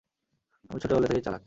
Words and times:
আমি 0.69 0.79
ছোটবেলা 0.81 1.07
থেকেই 1.07 1.23
চালাক। 1.23 1.39